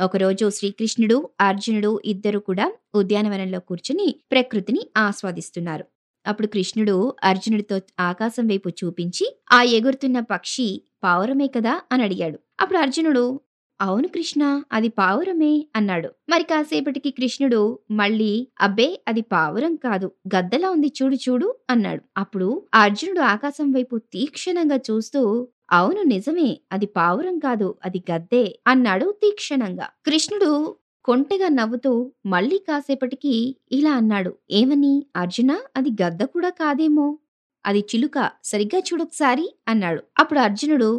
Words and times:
ఒకరోజు 0.00 0.50
శ్రీకృష్ణుడు, 0.50 1.28
అర్జునుడు 1.40 2.00
ఇద్దరు 2.04 2.38
కూడా 2.38 2.66
ఉద్యానవనంలో 2.94 3.60
కూర్చుని 3.60 4.14
ప్రకృతిని 4.32 4.80
ఆస్వాదిస్తున్నారు. 4.96 5.84
అప్పుడు 6.26 6.46
కృష్ణుడు 6.46 7.14
అర్జునుడితో 7.24 7.80
ఆకాశం 8.00 8.46
వైపు 8.46 8.68
చూపించి, 8.68 9.26
"ఆ 9.52 9.62
ఎగురుతున్న 9.62 10.20
పక్షి 10.20 10.68
పావురమే 11.04 11.46
కదా?" 11.46 11.80
అని 11.92 12.02
అడిగాడు 12.02 12.38
అప్పుడు 12.60 12.78
అర్జునుడు, 12.78 13.40
"అవును 13.80 14.08
కృష్ణ 14.08 14.62
అది 14.72 14.88
పావురమే" 14.88 15.66
అన్నాడు. 15.76 16.08
మరి 16.28 16.42
కాసేపటికి 16.42 17.10
కృష్ణుడు 17.10 17.60
మళ్ళీ, 17.90 18.48
"అబ్బే 18.60 19.00
అది 19.08 19.20
పావురం 19.20 19.76
కాదు. 19.76 20.10
గద్దలా 20.36 20.70
ఉంది 20.70 20.92
చూడు 21.02 21.16
చూడు" 21.16 21.54
అన్నాడు. 21.70 22.02
అప్పుడు 22.16 22.48
అర్జునుడు 22.74 23.20
ఆకాశం 23.20 23.70
వైపు 23.72 23.98
తీక్షణంగా 24.12 24.76
చూస్తూ, 24.90 25.48
"అవును 25.68 26.02
నిజమే. 26.04 26.48
అది 26.72 26.86
పావురం 26.96 27.38
కాదు. 27.38 27.68
అది 27.84 28.00
గద్దే" 28.10 28.42
అన్నాడు 28.66 29.06
తీక్షణంగా. 29.22 29.86
కృష్ణుడు 30.06 30.50
కొంటెగా 31.04 31.48
నవ్వుతూ 31.50 31.92
మళ్ళీ 32.26 32.58
కాసేపటికి 32.68 33.34
ఇలా 33.70 33.92
అన్నాడు. 33.92 34.30
ఏమని? 34.52 34.92
"అర్జునా 35.16 35.56
అది 35.76 35.90
గద్ద 36.02 36.22
కూడా 36.26 36.50
కాదేమో! 36.54 37.06
అది 37.64 37.80
చిలుక. 37.90 38.16
సరిగ్గా 38.44 38.80
చూడొకసారి" 38.80 39.46
అన్నాడు. 39.68 40.02
అప్పుడు 40.18 40.40
అర్జునుడు, 40.40 40.90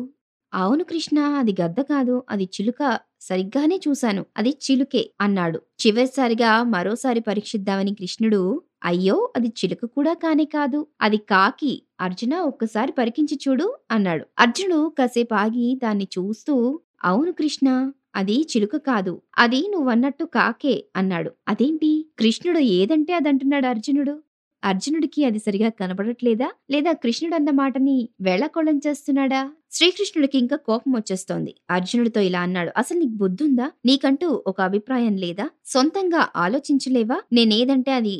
"అవును 0.54 0.84
కృష్ణ 0.84 1.18
అది 1.40 1.54
గద్ద 1.62 1.80
కాదు. 1.86 2.24
అది 2.30 2.46
చిలుక. 2.56 2.82
సరిగ్గానే 3.22 3.78
చూశాను. 3.86 4.26
అది 4.38 4.52
చిలుకే" 4.62 5.04
అన్నాడు. 5.22 5.60
చివరిసారిగా 5.82 6.52
మరోసారి 6.70 7.20
పరీక్షిద్దామని 7.22 7.94
కృష్ణుడు, 7.96 8.42
"అయ్యో! 8.86 9.18
అది 9.36 9.50
చిలుక 9.58 9.86
కూడా 9.92 10.14
కానే 10.16 10.46
కాదు. 10.52 10.80
అది 11.02 11.20
కాకి. 11.30 11.74
అర్జున 12.00 12.36
ఒక్కసారి 12.46 12.92
పరికించి 12.92 13.36
చూడు" 13.44 13.68
అన్నాడు. 13.92 14.26
అర్జునుడు 14.40 14.90
కాసేపు 14.98 15.36
ఆగి 15.36 15.68
దాన్ని 15.84 16.08
చూస్తూ, 16.16 16.56
"అవును 17.04 17.32
కృష్ణ 17.34 17.68
అది 18.16 18.38
చిలుక 18.52 18.76
కాదు. 18.86 19.14
అది 19.38 19.62
నువ్వన్నట్టు 19.70 20.26
కాకే" 20.34 20.76
అన్నాడు. 20.96 21.32
అదేంటి? 21.48 21.90
కృష్ణుడు 22.20 22.60
ఏదంటే 22.76 23.14
అదంటున్నాడు 23.14 23.68
అర్జునుడు. 23.68 24.16
అర్జునుడికి 24.64 25.26
అది 25.26 25.40
సరిగా 25.40 25.70
కనబడట్లేదా? 25.80 26.48
లేదా 26.70 26.92
కృష్ణుడు 26.96 27.36
అన్న 27.36 27.50
మాటని 27.56 27.98
వేళకోళం 28.22 28.78
చేస్తున్నాడా? 28.86 29.42
శ్రీకృష్ణుడికి 29.72 30.38
ఇంకా 30.38 30.58
కోపం 30.66 30.92
వచ్చేస్తోంది. 30.94 31.52
అర్జునుడితో 31.70 32.22
ఇలా 32.22 32.42
అన్నాడు. 32.42 32.72
"అసలు 32.78 33.00
నీకు 33.00 33.16
బుద్ధుందా? 33.16 33.68
నీకంటూ 33.86 34.30
ఒక 34.48 34.60
అభిప్రాయం 34.62 35.16
లేదా? 35.18 35.46
సొంతంగా 35.66 36.22
ఆలోచించలేవా? 36.38 37.18
నేనేదంటే 37.34 37.92
అది 37.94 38.16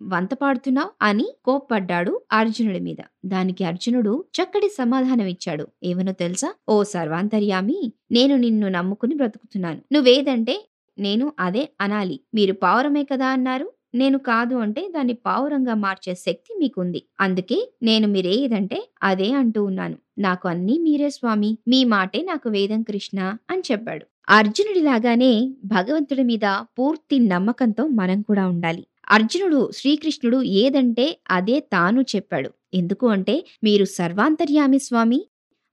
వంత 0.00 0.32
పాడుతున్నావ్" 0.34 0.90
అని 1.02 1.26
కోప్పడ్డాడు 1.44 2.12
అర్జునుడి 2.32 2.80
మీద. 2.80 3.00
దానికి 3.26 3.64
అర్జునుడు 3.64 4.12
చక్కటి 4.36 4.68
సమాధానమిచ్చాడు. 4.76 5.64
ఏమనో 5.84 6.12
తెలుసా? 6.14 6.50
"ఓ 6.68 6.76
సర్వాంతర్యామి! 6.90 7.78
నేను 8.10 8.36
నిన్ను 8.36 8.68
నమ్ముకుని 8.70 9.14
బ్రతుకుతున్నాను. 9.14 9.80
నువ్వేదంటే 9.92 10.56
నేను 10.98 11.26
అదే 11.40 11.64
అనాలి. 11.80 12.16
మీరు 12.34 12.54
పావురమే 12.62 13.04
కదా 13.04 13.28
అన్నారు. 13.30 13.68
నేను 13.94 14.18
కాదు 14.26 14.56
అంటే 14.58 14.82
దాన్ని 14.90 15.14
పావురంగా 15.24 15.74
మార్చే 15.78 16.14
శక్తి 16.20 16.52
మీకుంది. 16.58 17.00
అందుకే 17.20 17.58
నేను 17.82 18.06
మీరేదంటే 18.08 18.78
అదే 19.04 19.28
అంటూ 19.34 19.60
ఉన్నాను. 19.64 19.96
నాకు 20.18 20.48
అన్నీ 20.48 20.76
మీరే 20.78 21.10
స్వామి. 21.10 21.50
మీ 21.68 21.80
మాటే 21.90 22.22
నాకు 22.24 22.48
వేదం 22.50 22.82
కృష్ణ" 22.82 23.18
అని 23.50 23.62
చెప్పాడు. 23.70 24.04
అర్జునుడిలాగానే 24.30 25.32
భగవంతుడి 25.66 26.24
మీద 26.24 26.46
పూర్తి 26.78 27.16
నమ్మకంతో 27.28 27.84
మనం 27.94 28.18
కూడా 28.22 28.44
ఉండాలి. 28.48 28.82
అర్జునుడు 29.10 29.70
శ్రీకృష్ణుడు 29.72 30.38
ఏదంటే 30.58 31.06
అదే 31.30 31.60
తాను 31.72 32.02
చెప్పాడు. 32.12 32.50
ఎందుకు 32.74 33.06
అంటే 33.08 33.34
"మీరు 33.62 33.84
సర్వాంతర్యామి 33.94 34.78
స్వామి. 34.80 35.20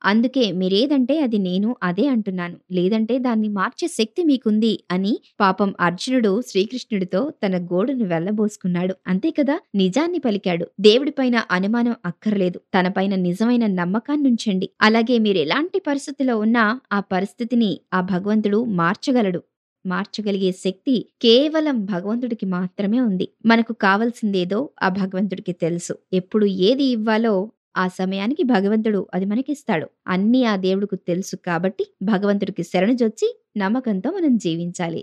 అందుకే 0.02 0.52
మీరేదంటే 0.54 1.20
అది 1.20 1.38
నేను 1.40 1.70
అదే 1.84 2.06
అంటున్నాను. 2.08 2.58
లేదంటే 2.72 3.16
దాన్ని 3.20 3.50
మార్చే 3.50 3.88
శక్తి 3.94 4.24
మీకుంది" 4.24 4.74
అని 4.92 5.14
పాపం 5.40 5.70
అర్జునుడు 5.80 6.42
శ్రీకృష్ణుడితో 6.48 7.22
తన 7.44 7.58
గోడును 7.72 8.06
వెళ్ళబోసుకున్నాడు. 8.06 8.96
అంతే 9.08 9.32
కదా! 9.32 9.56
నిజాన్ని 9.76 10.20
పలికాడు. 10.20 10.68
దేవుడిపైన 10.80 11.38
అనుమానం 11.52 11.96
అక్కర్లేదు. 12.06 12.60
తనపైన 12.76 13.16
నిజమైన 13.24 13.66
నమ్మకాన్నుంచండి. 13.76 14.70
అలాగే 14.82 15.18
మీరెలాంటి 15.20 15.80
పరిస్థితిలో 15.82 16.38
ఉన్నా 16.40 16.66
ఆ 16.92 17.02
పరిస్థితిని 17.12 17.72
ఆ 17.94 18.02
భగవంతుడు 18.12 18.62
మార్చగలడు. 18.76 19.42
మార్చగలిగే 19.88 20.52
శక్తి 20.52 20.96
కేవలం 21.22 21.86
భగవంతుడికి 21.86 22.46
మాత్రమే 22.46 23.00
ఉంది. 23.02 23.28
మనకు 23.46 23.74
కావాల్సిందేదో 23.74 24.60
ఆ 24.84 24.90
భగవంతుడికి 24.90 25.54
తెలుసు. 25.54 25.96
ఎప్పుడు 26.14 26.46
ఏది 26.46 26.84
ఇవ్వాలో 26.84 27.34
ఆ 27.78 27.86
సమయానికి 27.88 28.44
భగవంతుడు 28.44 29.08
అది 29.14 29.26
మనకిస్తాడు. 29.26 29.88
అన్నీ 30.08 30.44
ఆ 30.44 30.56
దేవుడికి 30.56 30.96
తెలుసు 30.96 31.36
కాబట్టి 31.36 31.86
భగవంతుడికి 32.04 32.64
శరణుజొచ్చి 32.64 33.28
నమ్మకంతో 33.58 34.12
మనం 34.12 34.38
జీవించాలి. 34.38 35.02